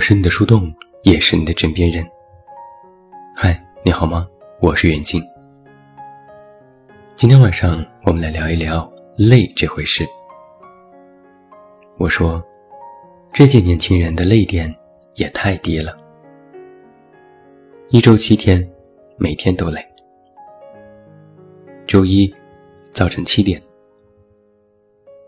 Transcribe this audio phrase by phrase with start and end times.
[0.00, 2.02] 我是你的树洞，也是你的枕边人。
[3.36, 4.26] 嗨，你好吗？
[4.58, 5.22] 我是袁静。
[7.16, 10.08] 今天晚上我们来聊一聊累这回事。
[11.98, 12.42] 我说，
[13.30, 14.74] 这届年轻人的泪点
[15.16, 15.94] 也太低了，
[17.90, 18.66] 一周七天，
[19.18, 19.86] 每天都累。
[21.86, 22.34] 周一
[22.94, 23.60] 早晨七点，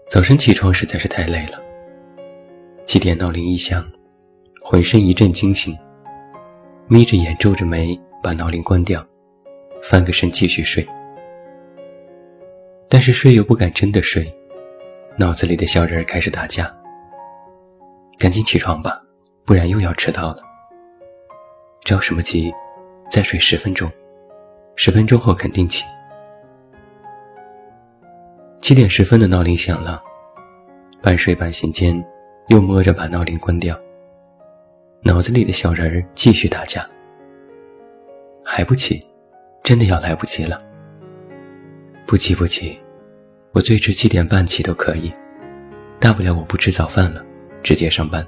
[0.08, 1.60] 早晨起床实在是太累了，
[2.86, 3.86] 七点闹铃一响。
[4.64, 5.76] 浑身一阵惊醒，
[6.86, 9.04] 眯着眼皱着眉把闹铃关掉，
[9.82, 10.86] 翻个身继续睡。
[12.88, 14.32] 但是睡又不敢真的睡，
[15.18, 16.72] 脑子里的小人开始打架。
[18.18, 19.02] 赶紧起床吧，
[19.44, 20.38] 不然又要迟到了。
[21.84, 22.52] 着什么急？
[23.10, 23.90] 再睡十分钟，
[24.76, 25.84] 十分钟后肯定起。
[28.62, 30.00] 七点十分的闹铃响了，
[31.02, 32.02] 半睡半醒间，
[32.46, 33.78] 又摸着把闹铃关掉。
[35.04, 36.88] 脑子里的小人儿继续打架，
[38.44, 39.04] 还不起，
[39.64, 40.62] 真的要来不及了。
[42.06, 42.78] 不急不急，
[43.50, 45.12] 我最迟七点半起都可以，
[45.98, 47.24] 大不了我不吃早饭了，
[47.64, 48.24] 直接上班。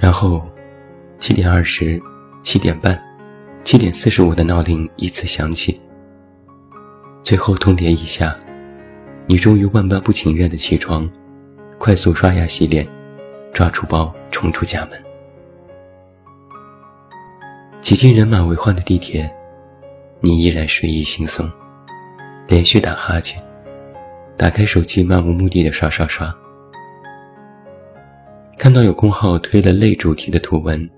[0.00, 0.50] 然后，
[1.20, 2.02] 七点二十、
[2.42, 3.00] 七点半、
[3.62, 5.80] 七点四十五的闹铃依次响起，
[7.22, 8.36] 最后通牒一下，
[9.28, 11.08] 你终于万般不情愿的起床，
[11.78, 12.84] 快速刷牙洗脸。
[13.52, 15.04] 抓出包，冲出家门，
[17.80, 19.30] 挤进人满为患的地铁，
[20.20, 21.50] 你依然睡意惺忪，
[22.48, 23.42] 连续打哈欠，
[24.38, 26.34] 打开手机，漫无目的的刷刷刷。
[28.56, 30.88] 看到有公号推了泪主题的图文，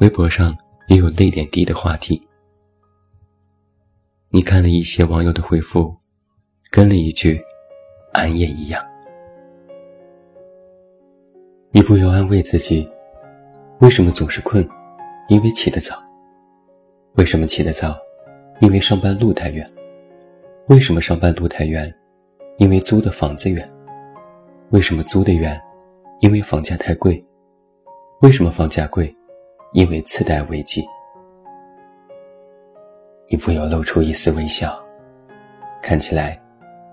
[0.00, 0.54] 微博上
[0.88, 2.20] 也有泪点低的话题。
[4.28, 5.96] 你看了一些网友的回复，
[6.70, 7.40] 跟了一句
[8.12, 8.82] ：“俺也一样。”
[11.74, 12.86] 你不由安慰自己：
[13.78, 14.62] 为什么总是困？
[15.28, 16.04] 因为起得早。
[17.14, 17.98] 为什么起得早？
[18.60, 19.66] 因为上班路太远。
[20.66, 21.90] 为什么上班路太远？
[22.58, 23.66] 因为租的房子远。
[24.68, 25.58] 为什么租的远？
[26.20, 27.24] 因为房价太贵。
[28.20, 29.10] 为什么房价贵？
[29.72, 30.84] 因为次贷危机。
[33.28, 34.78] 你不由露出一丝微笑，
[35.80, 36.38] 看起来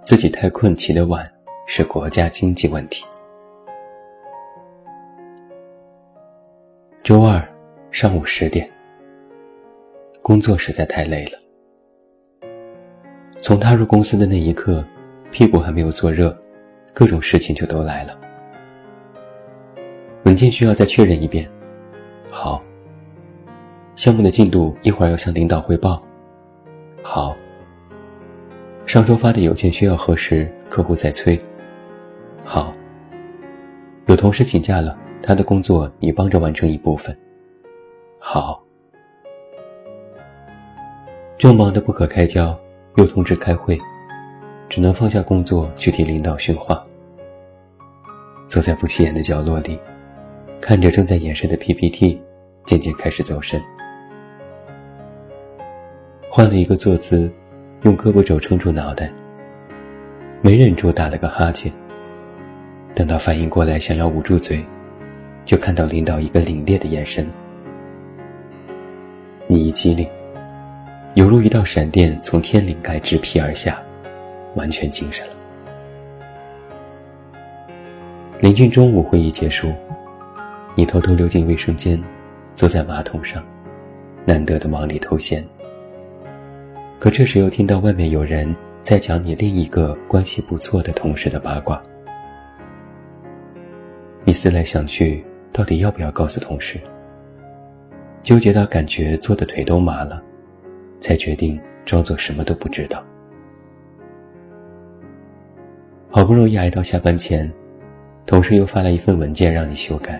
[0.04, 1.30] 自己太困起得晚
[1.68, 3.04] 是国家经济问题。
[7.10, 7.44] 周二
[7.90, 8.70] 上午十点，
[10.22, 11.40] 工作实在太累了。
[13.42, 14.86] 从踏入公司的那一刻，
[15.32, 16.40] 屁股还没有坐热，
[16.94, 18.16] 各种事情就都来了。
[20.26, 21.50] 文件需要再确认一遍，
[22.30, 22.62] 好。
[23.96, 26.00] 项目的进度一会儿要向领导汇报，
[27.02, 27.36] 好。
[28.86, 31.42] 上周发的邮件需要核实，客户在催，
[32.44, 32.72] 好。
[34.06, 34.96] 有同事请假了。
[35.22, 37.16] 他的工作你帮着完成一部分，
[38.20, 38.64] 好。
[41.38, 42.58] 正忙得不可开交，
[42.96, 43.80] 又通知开会，
[44.68, 46.84] 只能放下工作去替领导训话。
[48.48, 49.80] 坐在不起眼的角落里，
[50.60, 52.22] 看着正在演示的 PPT，
[52.66, 53.62] 渐渐开始走神。
[56.30, 57.32] 换了一个坐姿，
[57.84, 59.12] 用胳膊肘撑住脑袋，
[60.42, 61.72] 没忍住打了个哈欠。
[62.96, 64.66] 等到反应过来，想要捂住嘴。
[65.50, 67.28] 就看到领导一个凛冽的眼神，
[69.48, 70.08] 你一激灵，
[71.16, 73.82] 犹如一道闪电从天灵盖直劈而下，
[74.54, 75.34] 完全精神了。
[78.40, 79.74] 临近中午，会议结束，
[80.76, 82.00] 你偷偷溜进卫生间，
[82.56, 83.44] 坐在马桶上，
[84.26, 85.44] 难得的忙里偷闲。
[87.00, 91.82] 可这时又听到外面有人在讲你另一个关系不错的同事的八卦，
[94.24, 95.26] 你思来想去。
[95.52, 96.80] 到底要不要告诉同事？
[98.22, 100.22] 纠结到感觉坐的腿都麻了，
[101.00, 103.04] 才决定装作什么都不知道。
[106.10, 107.52] 好不容易挨到下班前，
[108.26, 110.20] 同事又发来一份文件让你修改。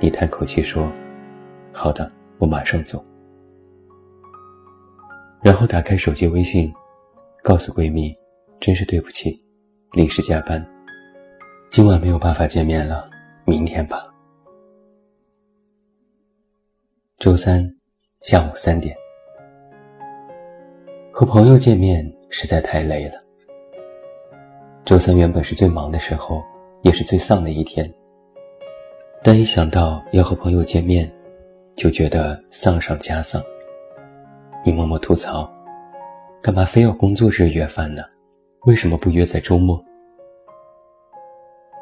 [0.00, 0.90] 你叹口气说
[1.72, 3.02] ：“好的，我马上走。”
[5.42, 6.72] 然后打开手机微信，
[7.42, 8.12] 告诉闺蜜
[8.58, 9.38] ：“真是对不起，
[9.92, 10.64] 临时加班，
[11.70, 13.04] 今晚没有办法见面了，
[13.48, 14.02] 明天吧。
[17.16, 17.66] 周三
[18.20, 18.94] 下午三点，
[21.10, 23.18] 和朋友见面实在太累了。
[24.84, 26.44] 周三原本是最忙的时候，
[26.82, 27.90] 也是最丧的一天。
[29.22, 31.10] 但一想到要和朋友见面，
[31.74, 33.42] 就觉得丧上加丧。
[34.62, 35.50] 你默默吐槽
[36.42, 38.02] ：“干嘛非要工作日约饭呢？
[38.66, 39.80] 为什么不约在周末？”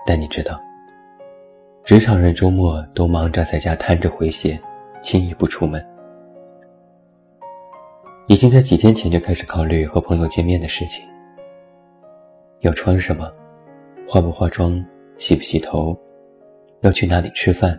[0.07, 0.61] 但你知道，
[1.87, 4.61] 职场人周末都忙着在家瘫着回血，
[5.05, 5.81] 轻易不出门。
[8.27, 11.09] 已经在几天前就开始考虑和朋友见面的事情。
[12.63, 13.33] 要穿什么？
[14.09, 14.85] 化不化妆？
[15.17, 15.97] 洗不洗头？
[16.81, 17.79] 要去哪里吃饭？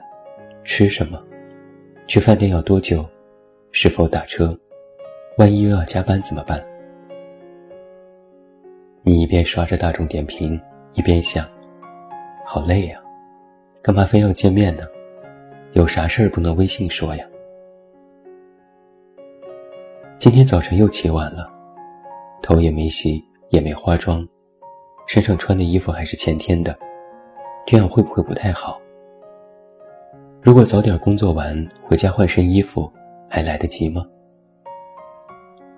[0.63, 1.21] 吃什么？
[2.07, 3.05] 去饭店要多久？
[3.73, 4.57] 是否打车？
[5.37, 6.57] 万一又要加班怎么办？
[9.03, 10.57] 你一边刷着大众点评，
[10.93, 11.45] 一边想：
[12.45, 13.01] 好累呀，
[13.87, 14.83] 干嘛非要见面呢？
[15.71, 17.25] 有啥事儿不能微信说呀？
[20.19, 21.45] 今天早晨又起晚了，
[22.41, 24.27] 头也没洗，也没化妆。
[25.07, 26.77] 身上穿的衣服还是前天的，
[27.65, 28.77] 这样会不会不太好？
[30.41, 32.91] 如果早点工作完回家换身衣服，
[33.29, 34.05] 还来得及吗？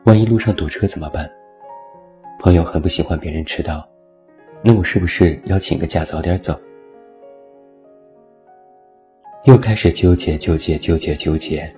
[0.06, 1.30] 万一路上堵车怎么办？
[2.40, 3.88] 朋友很不喜欢别人迟到，
[4.64, 6.60] 那我是不是要请个假早点走？
[9.46, 11.74] 又开始纠结纠结纠结纠结，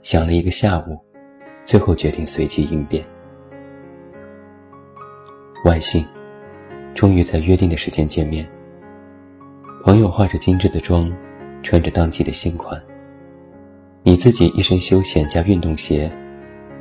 [0.00, 0.98] 想了一个下午，
[1.64, 3.04] 最后决定随机应变。
[5.64, 6.04] 万幸。
[6.94, 8.48] 终于在约定的时间见面。
[9.84, 11.12] 朋友化着精致的妆，
[11.62, 12.82] 穿着当季的新款。
[14.02, 16.10] 你自己一身休闲加运动鞋，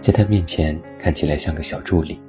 [0.02, 2.20] 在他面前看起来像个小助理。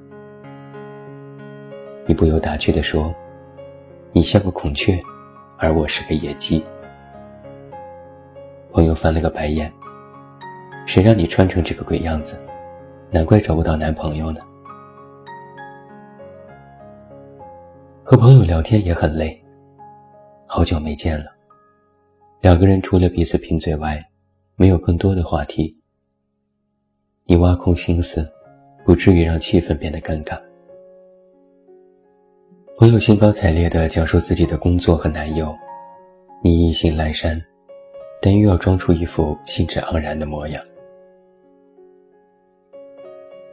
[2.05, 3.15] 你不由打趣地说
[4.13, 5.01] ：“你像个孔雀，
[5.57, 6.63] 而我是个野鸡。”
[8.79, 9.73] 朋友翻了个白眼
[10.87, 12.47] ：“谁让你穿成这个鬼样子？
[13.11, 14.41] 难怪找不到男朋友呢。”
[18.05, 19.37] 和朋友聊天也很累，
[20.47, 21.25] 好久没见了。
[22.41, 24.01] 两个人除了彼此贫嘴外，
[24.55, 25.75] 没有更多的话题。
[27.25, 28.25] 你挖空心思，
[28.85, 30.41] 不至于让气氛变得尴尬。
[32.77, 35.53] 朋友兴高采烈地讲述自己的工作和男友，
[36.45, 37.43] 你意兴阑珊，
[38.21, 40.63] 但又要装出一副兴致盎然的模样。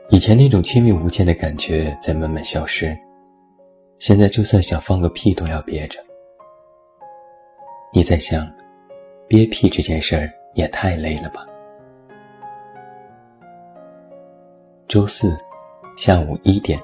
[0.09, 2.95] 以前那种亲密无间的感觉在慢慢消失。
[3.97, 5.99] 现在就算想放个屁都要憋着。
[7.93, 8.45] 你在想，
[9.25, 11.45] 憋屁这件事儿也太累了吧？
[14.87, 15.35] 周四
[15.97, 16.77] 下午一点，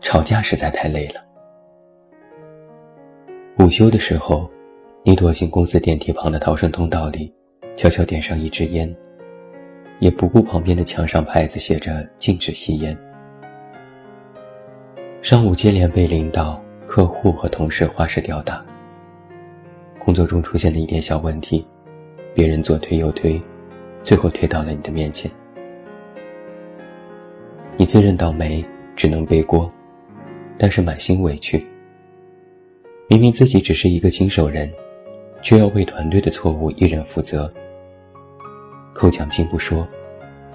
[0.00, 1.20] 吵架实在太累了。
[3.58, 4.48] 午休的时候，
[5.04, 7.32] 你躲进公司电梯旁的逃生通道里，
[7.74, 8.94] 悄悄点上一支烟，
[9.98, 12.96] 也不顾旁边的墙上牌子写着“禁止吸烟”。
[15.20, 18.64] 上午接连被领导、客户和同事花式吊打。
[19.98, 21.64] 工作中出现的一点小问题，
[22.32, 23.40] 别人左推右推，
[24.04, 25.28] 最后推到了你的面前。
[27.76, 28.64] 你自认倒霉，
[28.94, 29.68] 只能背锅，
[30.56, 31.66] 但是满心委屈。
[33.08, 34.72] 明明自己只是一个经手人，
[35.42, 37.46] 却要为团队的错误一人负责。
[38.94, 39.86] 扣奖金不说，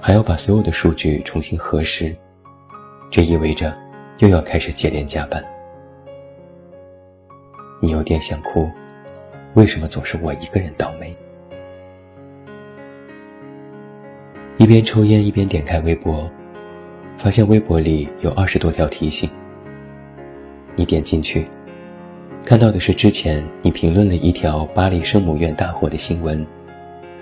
[0.01, 2.15] 还要把所有的数据重新核实，
[3.11, 3.71] 这意味着。
[4.19, 5.45] 又要开始接连加班，
[7.79, 8.67] 你有点想哭，
[9.53, 11.13] 为什么总是我一个人倒霉？
[14.57, 16.25] 一边抽烟一边点开微博，
[17.15, 19.29] 发现微博里有二十多条提醒。
[20.75, 21.45] 你点进去，
[22.47, 26.47] 看到的是之前你评论了一条巴黎圣母院大火的新闻，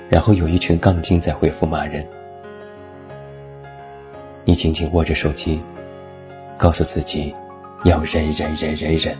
[0.08, 2.08] 然后有一群杠精在回复骂人。
[4.44, 5.60] 你紧紧握着手机。
[6.60, 7.34] 告诉自己，
[7.86, 9.18] 要忍忍忍忍忍，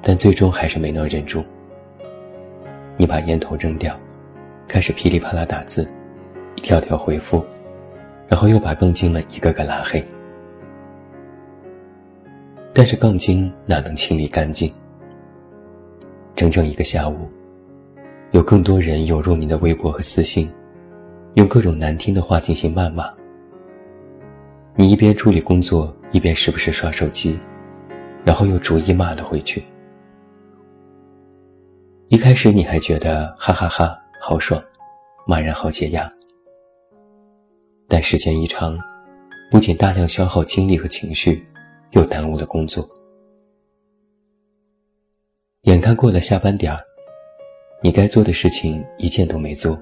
[0.00, 1.44] 但最终还是没能忍住。
[2.96, 3.98] 你把烟头扔掉，
[4.68, 5.84] 开始噼里啪啦打字，
[6.54, 7.44] 一条条回复，
[8.28, 10.00] 然后又把杠精们一个个拉黑。
[12.74, 14.72] 但是杠精哪能清理干净？
[16.34, 17.28] 整整一个下午，
[18.30, 20.50] 有更多人涌入你的微博和私信，
[21.34, 23.12] 用各种难听的话进行谩骂。
[24.74, 27.38] 你一边处理工作，一边时不时刷手机，
[28.24, 29.62] 然后又逐一骂了回去。
[32.08, 34.62] 一开始你还觉得哈哈哈好爽，
[35.26, 36.10] 骂人好解压。
[37.86, 38.78] 但时间一长，
[39.50, 41.46] 不仅大量消耗精力和情绪，
[41.92, 42.86] 又耽误了工作。
[45.62, 46.80] 眼看过了下班点儿，
[47.80, 49.80] 你该做的事情一件都没做，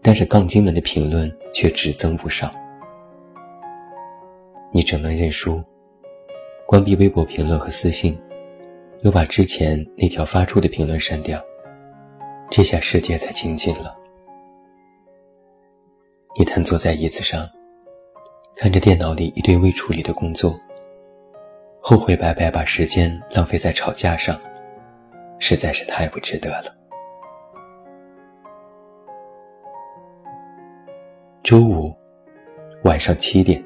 [0.00, 2.54] 但是杠精们的评论却只增不少。
[4.72, 5.62] 你只能认输，
[6.66, 8.16] 关闭微博评论和私信，
[9.00, 11.42] 又把之前那条发出的评论删掉，
[12.50, 13.96] 这下世界才清静了。
[16.38, 17.48] 你瘫坐在椅子上，
[18.54, 20.58] 看着电脑里一堆未处理的工作，
[21.88, 24.36] 后悔白白把时间浪费在吵架上。
[25.38, 26.74] 实在是太不值得了。
[31.44, 31.96] 周五
[32.82, 33.62] 晚上七点，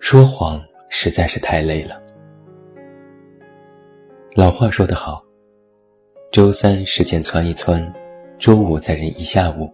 [0.00, 2.02] 说谎实在是太累了。
[4.34, 5.22] 老话说得好，
[6.32, 7.80] 周三时间窜一窜，
[8.40, 9.72] 周五再忍一下午，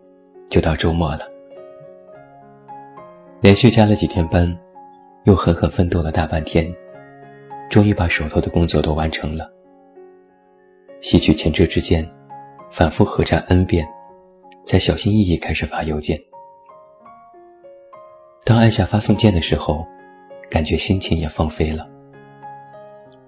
[0.51, 1.21] 就到周末了。
[3.41, 4.55] 连续加了几天班，
[5.25, 6.73] 又狠狠奋斗了大半天，
[7.69, 9.51] 终于把手头的工作都完成了。
[11.01, 12.09] 吸取前车之鉴，
[12.71, 13.87] 反复核查 n 遍，
[14.65, 16.19] 才小心翼翼开始发邮件。
[18.45, 19.87] 当按下发送键的时候，
[20.51, 21.87] 感觉心情也放飞了。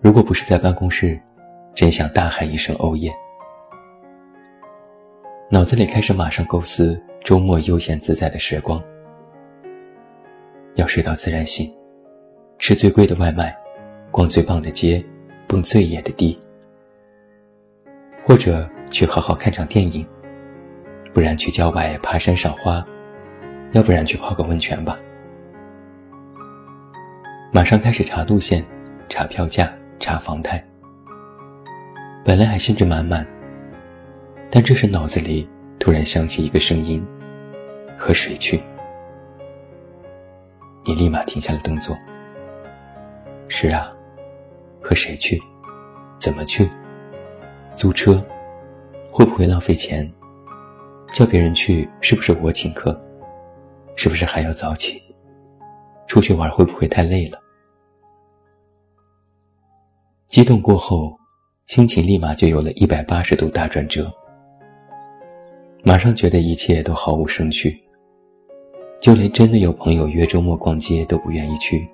[0.01, 1.21] 如果不是在办公室，
[1.75, 3.13] 真想大喊一声“欧耶”！
[5.51, 8.83] 脑子里开始马上构思周末悠闲自在的时光：
[10.77, 11.71] 要睡到自然醒，
[12.61, 13.57] 吃最贵的外卖，
[14.11, 15.03] 逛最棒的街，
[15.47, 16.39] 蹦最野的地。
[18.23, 20.07] 或者去好好看场电影，
[21.15, 22.85] 不然去郊外爬山赏花，
[23.73, 24.99] 要不然去泡个温泉吧。
[27.51, 28.63] 马上开始查路线、
[29.09, 30.63] 查票价、查房贷。
[32.23, 33.27] 本来还兴致满满，
[34.51, 35.49] 但这时脑子里
[35.79, 37.03] 突然响起一个声音
[37.97, 38.63] ：“和谁去？”
[40.85, 41.97] 你立马停下了动作。
[43.53, 43.91] 是啊，
[44.81, 45.43] 和谁去？
[46.21, 46.71] 怎么去？
[47.75, 48.25] 租车
[49.11, 50.09] 会不会浪费钱？
[51.13, 52.99] 叫别人去是不是我请客？
[53.97, 55.03] 是不是还要早起？
[56.07, 57.41] 出去玩会不会太累了？
[60.29, 61.19] 激动过后，
[61.67, 64.11] 心情立马就有了一百八十度大转折。
[65.83, 67.83] 马上觉得一切都毫无生趣，
[69.01, 71.89] 就连真的有朋友约周末逛街都不愿意去，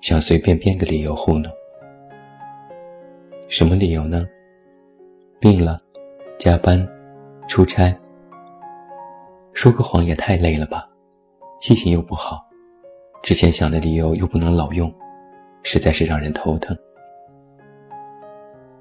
[0.00, 1.52] 想随便编个理由糊弄。
[3.48, 4.26] 什么理由呢？
[5.38, 5.78] 病了，
[6.38, 6.86] 加班，
[7.48, 7.94] 出差。
[9.52, 10.86] 说个谎也太累了吧，
[11.60, 12.40] 记性又不好，
[13.22, 14.92] 之前想的理由又不能老用，
[15.62, 16.76] 实在是让人头疼。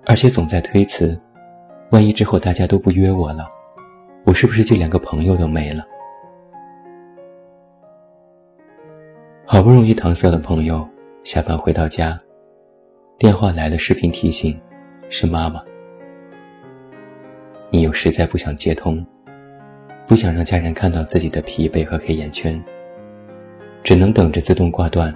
[0.06, 1.20] 而且总在推辞，
[1.92, 3.48] 万一之后大家都不约我了，
[4.26, 5.84] 我是不是就连个朋友都没了？
[9.46, 10.88] 好不容易搪塞了朋友，
[11.30, 12.20] 下班回到家，
[13.20, 14.60] 电话来了，视频提醒，
[15.12, 15.64] 是妈妈。
[17.70, 19.06] 你又实在不想接通，
[20.08, 22.60] 不想让家人看到自己的疲惫和黑眼圈，
[23.84, 25.14] 只能等着自动挂断，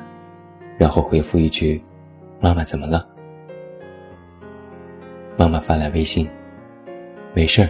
[0.77, 1.81] 然后回复一句
[2.39, 3.03] ：“妈妈怎么了？”
[5.35, 6.29] 妈妈发来微信
[7.33, 7.69] ：“没事儿，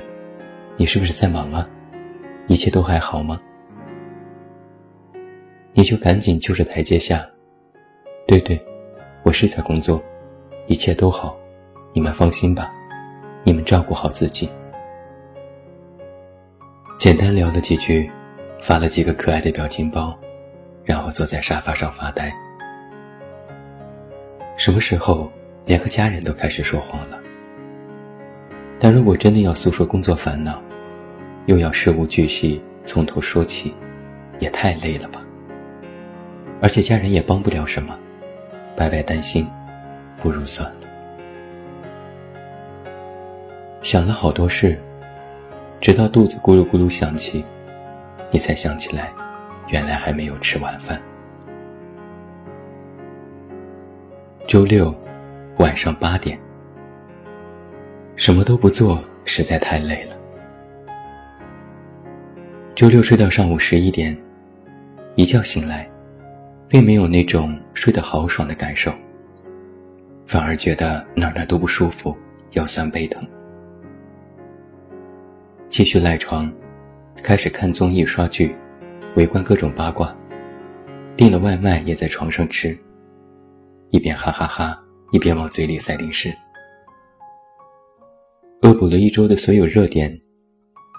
[0.76, 1.66] 你是不是在忙啊？
[2.48, 3.40] 一切都还好吗？”
[5.72, 7.26] 你就赶紧就着台阶下
[8.26, 8.60] ：“对对，
[9.24, 10.02] 我是在工作，
[10.68, 11.38] 一切都好，
[11.92, 12.70] 你们放心吧，
[13.44, 14.50] 你们照顾好自己。”
[16.98, 18.10] 简单聊了几句，
[18.62, 20.18] 发了几个可爱的表情包，
[20.86, 22.34] 然后坐在沙发上发呆。
[24.56, 25.30] 什么时候
[25.66, 27.22] 连和家人都开始说谎了？
[28.80, 30.62] 但如果真的要诉说工作烦恼，
[31.48, 33.74] 又要事无巨细从头说起，
[34.40, 35.22] 也太累了吧？
[36.62, 38.00] 而且家人也帮不了什么，
[38.76, 39.48] 白白担心，
[40.20, 40.80] 不如算了。
[43.82, 44.80] 想了好多事。
[45.82, 47.44] 直到肚子咕噜咕噜响起，
[48.32, 49.12] 你才想起来，
[49.68, 50.98] 原来还没有吃晚饭。
[54.48, 54.96] 周六
[55.58, 56.40] 晚上八点，
[58.16, 60.16] 什么都不做实在太累了。
[62.74, 64.18] 周六睡到上午十一点，
[65.16, 65.86] 一觉醒来，
[66.68, 68.92] 并没有那种睡得好爽的感受，
[70.26, 72.16] 反而觉得哪哪都不舒服，
[72.54, 73.22] 腰酸背疼。
[75.70, 76.52] 继续赖床，
[77.24, 78.56] 开始看综艺、刷剧，
[79.16, 80.16] 围观各种八卦，
[81.16, 82.78] 订了外卖也在床上吃，
[83.90, 84.80] 一边哈哈哈，
[85.12, 86.32] 一边往嘴里塞零食，
[88.62, 90.20] 恶补了一周的所有热点，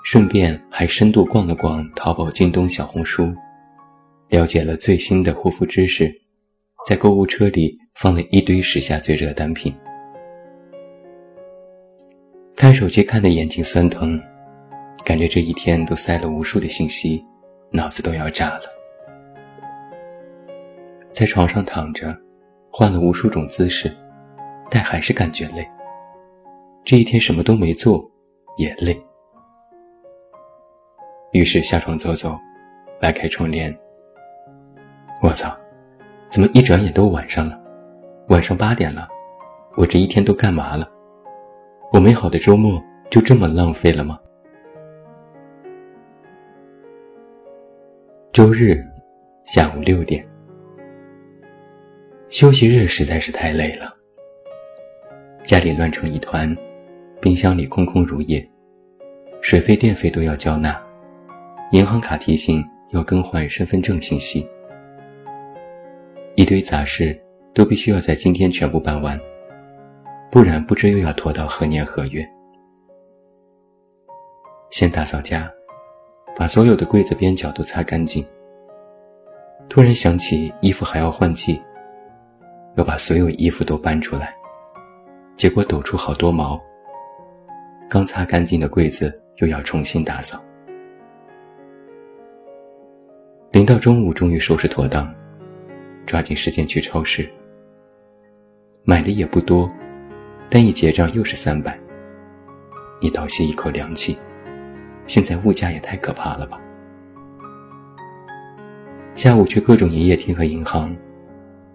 [0.05, 3.33] 顺便还深度逛了逛淘宝、京东、小红书，
[4.29, 6.13] 了解了最新的护肤知识，
[6.87, 9.75] 在购物车里放了一堆时下最热单品。
[12.57, 14.21] 看手机看的眼睛酸疼，
[15.05, 17.23] 感觉这一天都塞了无数的信息，
[17.71, 18.63] 脑子都要炸了。
[21.13, 22.17] 在床上躺着，
[22.71, 23.95] 换了无数种姿势，
[24.71, 25.69] 但还是感觉累。
[26.85, 28.05] 这一天什么都没做，
[28.57, 29.01] 也累。
[31.33, 32.37] 于是下床走走，
[33.01, 33.77] 拉开窗帘。
[35.25, 35.59] 我操，
[36.29, 37.59] 怎么一转眼都晚上了？
[38.29, 39.09] 晚上八点了，
[39.75, 40.87] 我这一天都干嘛了？
[41.95, 42.79] 我美好的周末
[43.11, 44.21] 就这么浪费了吗？
[48.35, 48.85] 周日
[49.47, 50.23] 下午六点。
[52.29, 53.97] 休息日实在是太累了，
[55.43, 56.55] 家里乱成一团，
[57.19, 58.47] 冰箱里空空如也，
[59.41, 60.79] 水费电费都要交纳，
[61.73, 64.47] 银行卡提醒要更换身份证信息，
[66.37, 67.19] 一堆杂事
[67.53, 69.19] 都必须要在今天全部办完，
[70.31, 72.27] 不然不知又要拖到何年何月。
[74.71, 75.51] 先打扫家，
[76.37, 78.27] 把所有的柜子边角都擦干净。
[79.69, 81.61] 突然想起衣服还要换季。
[82.77, 84.35] 要把所有衣服都搬出来，
[85.37, 86.61] 结果抖出好多毛。
[87.89, 90.43] 刚擦干净的柜子又要重新打扫。
[93.53, 95.09] 临到中午，终于收拾妥当，
[96.07, 97.29] 抓紧时间去超市。
[98.85, 99.71] 买的也不多，
[100.51, 101.79] 但一结账又是三百。
[103.01, 104.17] 你倒吸一口凉气，
[105.07, 106.61] 现在物价也太可怕了吧！
[109.15, 110.95] 下午去各种营业厅和银行。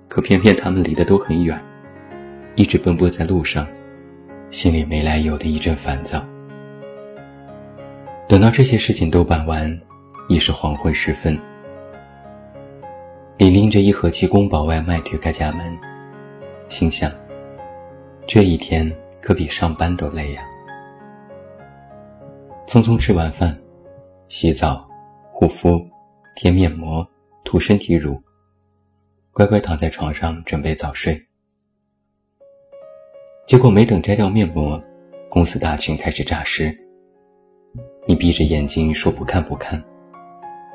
[0.08, 1.60] 可偏偏他们离得都很远，
[2.56, 3.68] 一直奔波在路上，
[4.50, 6.26] 心里没来由的一阵烦躁。
[8.28, 9.80] 等到这些事情都办完，
[10.28, 11.40] 已是黄昏时分。
[13.42, 15.80] 你拎着一盒鸡公煲外卖推开家门，
[16.68, 17.10] 心想：
[18.28, 20.44] 这一天可比上班都累呀。
[22.68, 23.58] 匆匆吃完饭，
[24.28, 24.86] 洗澡、
[25.32, 25.80] 护肤、
[26.36, 27.08] 贴面膜、
[27.46, 28.22] 涂身体乳。
[29.32, 31.18] 乖乖躺在床上准备早睡，
[33.48, 34.84] 结果没等摘掉面膜，
[35.30, 36.78] 公司大群开始诈尸。
[38.06, 39.82] 你闭着眼睛说不看不看，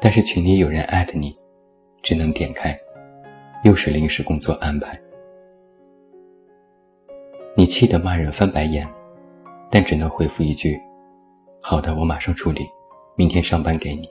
[0.01, 1.37] 但是群里有人艾特你，
[2.05, 2.79] 只能点开，
[3.65, 5.01] 又是临时工作安排。
[7.57, 8.87] 你气得骂人翻白眼，
[9.71, 10.79] 但只能回复一句
[11.63, 12.67] ：“好的，我马上处理，
[13.17, 14.07] 明天上班给你。”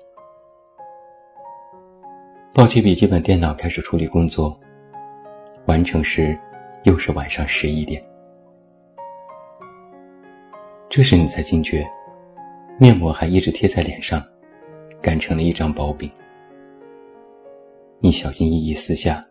[2.51, 4.59] 抱起笔记本电脑开始处理工作，
[5.67, 6.35] 完成时
[6.85, 8.03] 又是晚上十一点。
[10.89, 11.87] 这时你才惊觉，
[12.79, 14.23] 面膜还一直贴在脸上，
[14.99, 16.11] 干成了一张薄饼。
[18.05, 19.25] 你小心翼翼撕下，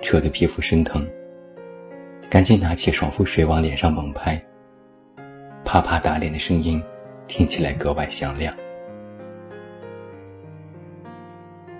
[0.00, 1.08] 扯得皮肤生疼，
[2.28, 4.36] 赶紧拿起爽肤水往脸上猛拍，
[5.64, 6.82] 啪啪打脸的声音
[7.28, 8.52] 听起来格外响亮。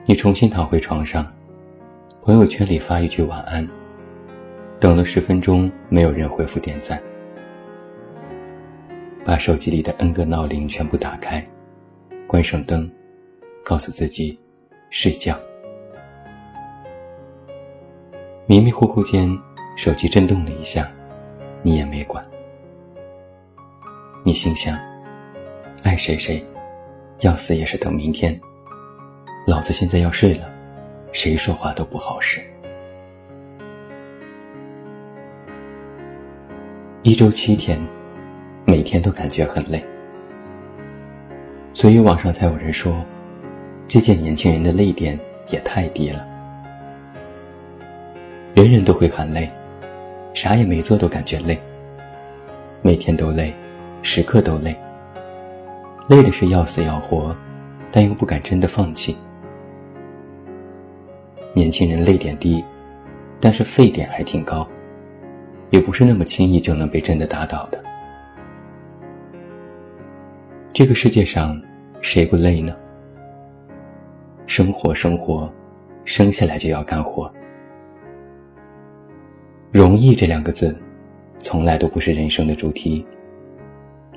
[0.07, 1.27] 你重新躺回床上，
[2.23, 3.69] 朋友圈里发一句晚安。
[4.79, 7.03] 等了十分钟，没有人回复点赞。
[9.25, 11.45] 把手机里的 N 个闹铃全部打开，
[12.29, 12.88] 关上灯，
[13.64, 14.38] 告诉自己
[14.90, 15.37] 睡觉。
[18.51, 19.31] 迷迷糊糊间，
[19.77, 20.91] 手机震动了一下，
[21.63, 22.21] 你也没管。
[24.25, 24.77] 你心想：
[25.85, 26.45] 爱谁谁，
[27.21, 28.37] 要死也是等明天。
[29.47, 30.51] 老子现在要睡了，
[31.13, 32.41] 谁说话都不好使。
[37.05, 37.81] 一周七天，
[38.65, 39.81] 每天都感觉很累，
[41.73, 43.01] 所以网上才有人说，
[43.87, 45.17] 这届年轻人的泪点
[45.51, 46.27] 也太低了。
[48.53, 49.49] 人人都会喊累，
[50.35, 51.59] 啥也没做都感觉累，
[52.83, 53.55] 每天都累，
[54.03, 54.77] 时刻都累，
[56.09, 57.35] 累的是要死要活，
[57.93, 59.17] 但又不敢真的放弃。
[61.55, 62.63] 年轻人泪点低，
[63.41, 64.67] 但是沸点还挺高，
[65.71, 67.81] 也不是那么轻易就能被真的打倒的。
[70.73, 71.61] 这个世界上，
[72.01, 72.75] 谁不累呢？
[74.47, 75.51] 生活，生活，
[76.05, 77.33] 生下来就要干活。
[79.73, 80.77] 容易这两个字，
[81.39, 83.07] 从来都不是人生的主题。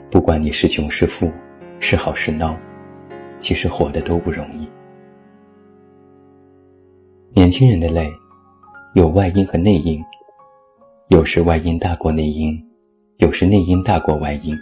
[0.10, 1.32] 不管你是穷是富，
[1.80, 2.58] 是好是孬，
[3.40, 4.68] 其实活的都不容易。
[7.36, 8.12] 年轻人的累，
[8.96, 10.04] 有外因和内因，
[11.10, 12.60] 有时外因大过内因，
[13.18, 14.58] 有时内因大过外因，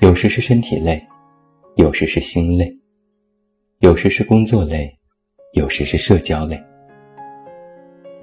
[0.00, 1.00] 有时是身体累，
[1.76, 2.76] 有时是心累，
[3.78, 4.92] 有时是工作累，
[5.52, 6.60] 有时是社交累，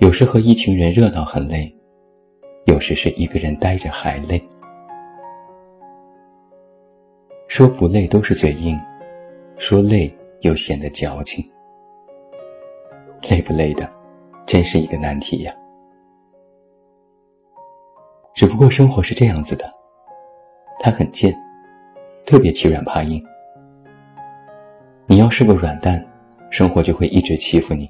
[0.03, 1.73] 有时和一群人热闹很累，
[2.65, 4.43] 有时是一个人呆着还累。
[7.47, 8.77] 说不累都是嘴硬，
[9.57, 11.41] 说累又显得矫情。
[13.29, 13.89] 累不累的，
[14.45, 15.53] 真是一个难题呀。
[18.33, 19.71] 只不过生活是这样子的，
[20.81, 21.33] 它很贱，
[22.25, 23.23] 特别欺软怕硬。
[25.05, 26.05] 你要是个软蛋。
[26.49, 27.89] 生活就会一直欺负你，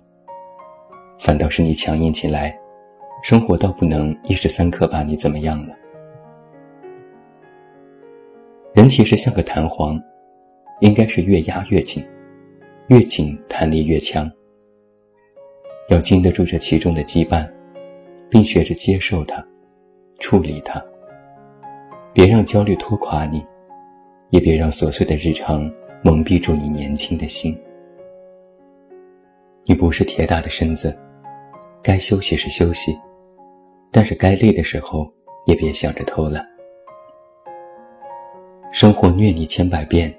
[1.23, 2.53] 反倒是你强硬起来，
[3.23, 5.73] 生活倒不能一时三刻把你怎么样了。
[8.73, 9.97] 人其实像个弹簧，
[10.81, 12.05] 应该是越压越紧，
[12.87, 14.29] 越紧弹力越强。
[15.87, 17.49] 要经得住这其中的羁绊，
[18.29, 19.41] 并学着接受它，
[20.19, 20.83] 处理它。
[22.13, 23.41] 别让焦虑拖垮你，
[24.29, 25.71] 也别让琐碎的日常
[26.03, 27.57] 蒙蔽住你年轻的心。
[29.63, 30.93] 你不是铁打的身子，
[31.83, 32.97] 该休息是休息，
[33.91, 35.13] 但是该累的时候
[35.45, 36.47] 也别想着偷懒。
[38.71, 40.11] 生活虐你千百遍，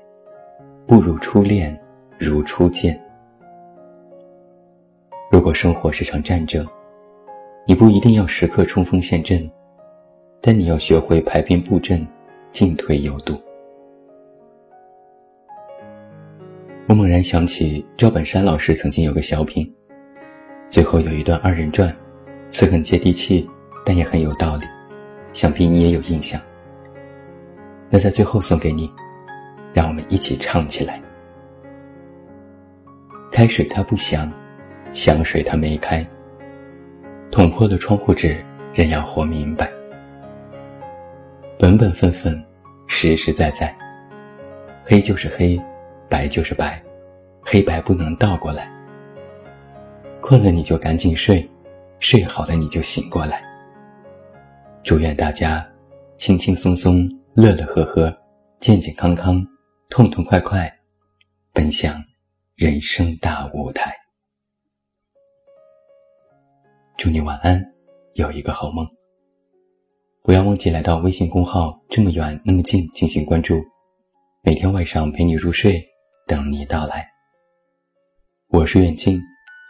[0.87, 1.77] 不如初恋
[2.19, 3.03] 如初见。
[5.31, 6.67] 如果生活是场战争，
[7.67, 9.51] 你不一定要时刻冲锋陷阵，
[10.43, 12.07] 但你要学会排兵布阵，
[12.53, 13.41] 进退有度。
[16.87, 19.75] 我猛然想起赵本山老师曾经有个小品，
[20.75, 21.97] 最后有一段二人转，
[22.49, 23.49] 词很接地气，
[23.85, 24.67] 但也很有道理，
[25.33, 26.41] 想必你也有印象。
[27.89, 28.93] 那在最后送给你，
[29.73, 31.01] 让我们一起唱起来。
[33.31, 34.29] 开水它不响，
[34.93, 36.05] 响水它没开。
[37.31, 39.71] 捅破了窗户纸，人要活明白。
[41.57, 42.45] 本本分分，
[42.89, 43.73] 实实在在，
[44.85, 45.57] 黑就是黑。
[46.09, 46.83] 白就是白，
[47.43, 48.69] 黑白不能倒过来。
[50.27, 51.47] 困了你就赶紧睡，
[52.01, 53.45] 睡好了你就醒过来。
[54.83, 55.71] 祝愿大家
[56.17, 58.23] 轻轻松松、乐乐呵呵、
[58.59, 59.47] 健健康康、
[59.91, 60.79] 痛痛快快，
[61.53, 62.03] 奔向
[62.55, 63.95] 人生大舞台。
[66.97, 67.63] 祝你晚安，
[68.15, 68.89] 有一个好梦。
[70.23, 73.63] 不要忘记来到微信公号“这么远那么近”进行关注，
[74.43, 75.87] 每天晚上陪你入睡。
[76.27, 77.07] 等你到来，
[78.49, 79.21] 我是远近，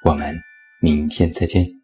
[0.05, 0.39] 我们
[0.81, 1.84] 明天再见。